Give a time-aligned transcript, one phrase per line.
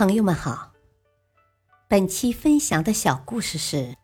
[0.00, 0.72] 朋友们好，
[1.86, 3.96] 本期分享的小故事是：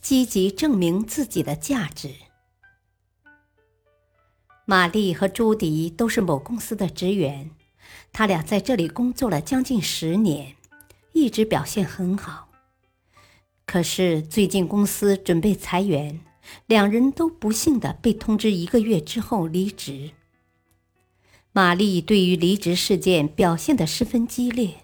[0.00, 2.10] 积极证明自己的价值。
[4.64, 7.52] 玛丽和朱迪都是某公司的职员，
[8.12, 10.56] 他俩在这里工作了将近十年，
[11.12, 12.48] 一直表现很好。
[13.64, 16.18] 可是最近公司准备裁员，
[16.66, 20.10] 两人都不幸的被通知一个月之后离职。
[21.52, 24.78] 玛丽对于离职事件表现得十分激烈。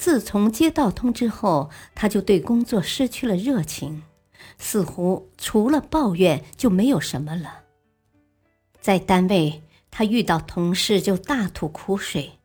[0.00, 4.02] 自从接到通知后，他就对工作失去了热情，
[4.56, 7.64] 似乎除了抱怨就没有什么了。
[8.80, 12.38] 在单位，他遇到同事就大吐苦水。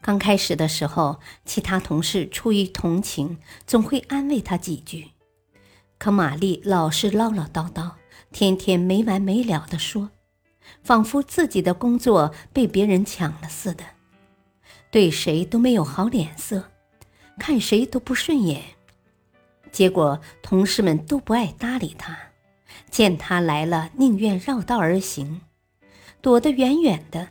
[0.00, 3.36] 刚开始的时候，其他同事出于同情，
[3.66, 5.08] 总会安慰他几句，
[5.98, 7.90] 可玛丽老是唠唠叨叨，
[8.32, 10.08] 天天没完没了地说，
[10.82, 13.84] 仿佛自己的工作被别人抢了似的，
[14.90, 16.70] 对谁都没有好脸色。
[17.38, 18.62] 看谁都不顺眼，
[19.70, 22.16] 结果同事们都不爱搭理他，
[22.90, 25.42] 见他来了，宁愿绕道而行，
[26.20, 27.28] 躲得远远的。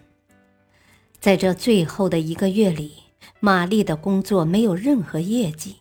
[1.19, 2.94] 在这最后的一个月里，
[3.39, 5.77] 玛丽的工作没有任何业绩，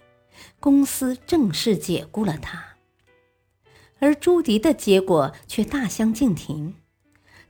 [0.59, 2.77] 公司正式解雇了她。
[3.99, 6.75] 而朱迪的结果却大相径庭，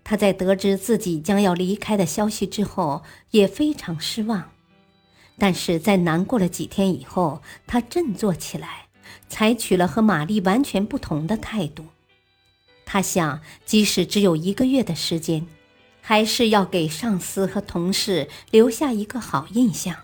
[0.03, 4.51] 他在得知自己将要离开的消息之后，也非常失望。
[5.39, 8.87] 但是在难过了几天以后，他振作起来，
[9.29, 11.87] 采取了和玛丽完全不同的态度。
[12.87, 15.47] 他想，即使只有一个月的时间，
[16.01, 19.97] 还是要给上司和同事留下一个好印象。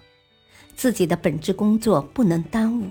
[0.75, 2.91] 自己的本职工作不能耽误，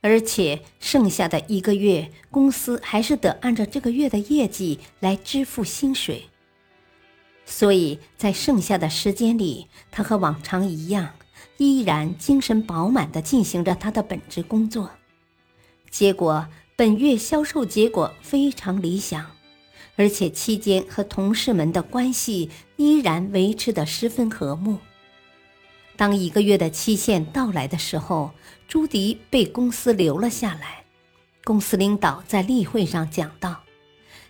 [0.00, 6.24] 而且剩下的一个月，公司还是得按照这个月的业绩来支付薪水。
[7.46, 11.10] 所以在剩下的时间里，他和往常一样。
[11.60, 14.92] 依然精神饱满地进行着他的本职工作，
[15.90, 19.26] 结果本月销售结果非常理想，
[19.94, 24.78] 而且期间和同事们的关系依然维持得十分和睦。
[25.98, 28.30] 当一个月的期限到来的时候，
[28.66, 30.84] 朱迪被公司留了下来。
[31.44, 33.64] 公司领导在例会上讲到，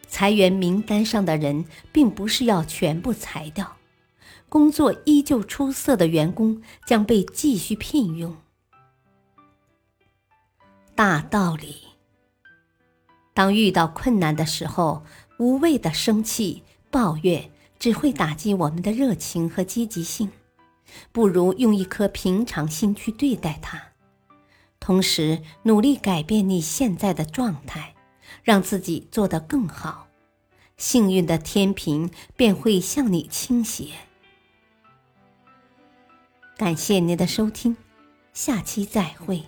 [0.09, 3.77] 裁员名单上的人并不是要全部裁掉。
[4.51, 8.37] 工作依旧出色的员工将被继续聘用。
[10.97, 11.77] 大道理：
[13.33, 15.05] 当遇到困难的时候，
[15.39, 20.31] 无谓的生气抱怨只会打击我们的热情和积极性，
[21.13, 23.81] 不如用一颗平常心去对待它，
[24.81, 27.95] 同时努力改变你现在的状态，
[28.43, 30.09] 让自己做得更好，
[30.77, 33.87] 幸运的天平便会向你倾斜。
[36.61, 37.75] 感谢您的收听，
[38.35, 39.43] 下期再会。